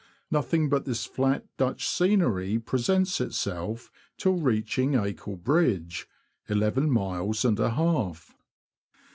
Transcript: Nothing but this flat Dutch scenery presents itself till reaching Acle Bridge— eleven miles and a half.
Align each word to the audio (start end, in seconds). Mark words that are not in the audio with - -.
Nothing 0.31 0.67
but 0.67 0.85
this 0.85 1.05
flat 1.05 1.45
Dutch 1.57 1.87
scenery 1.87 2.57
presents 2.57 3.21
itself 3.21 3.91
till 4.17 4.33
reaching 4.37 4.93
Acle 4.95 5.35
Bridge— 5.37 6.07
eleven 6.49 6.89
miles 6.89 7.45
and 7.45 7.59
a 7.59 7.69
half. 7.75 8.35